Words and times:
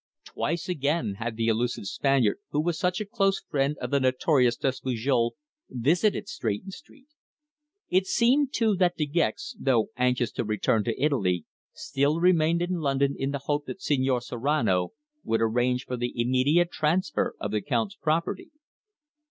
Twice 0.25 0.67
again 0.67 1.13
had 1.19 1.37
the 1.37 1.45
elusive 1.47 1.85
Spaniard, 1.85 2.39
who 2.49 2.59
was 2.59 2.79
such 2.79 2.99
a 2.99 3.05
close 3.05 3.39
friend 3.39 3.77
of 3.77 3.91
the 3.91 3.99
notorious 3.99 4.57
Despujol, 4.57 5.35
visited 5.69 6.27
Stretton 6.27 6.71
Street. 6.71 7.09
It 7.87 8.07
seemed, 8.07 8.51
too, 8.51 8.75
that 8.77 8.97
De 8.97 9.05
Gex, 9.05 9.55
though 9.59 9.89
anxious 9.95 10.31
to 10.31 10.43
return 10.43 10.83
to 10.85 10.99
Italy, 10.99 11.45
still 11.73 12.19
remained 12.19 12.63
in 12.63 12.79
London 12.79 13.15
in 13.15 13.29
the 13.29 13.43
hope 13.45 13.67
that 13.67 13.77
Señor 13.77 14.23
Serrano 14.23 14.93
would 15.23 15.39
arrange 15.39 15.85
for 15.85 15.97
the 15.97 16.19
immediate 16.19 16.71
transfer 16.71 17.35
of 17.39 17.51
the 17.51 17.61
Count's 17.61 17.93
property. 17.95 18.49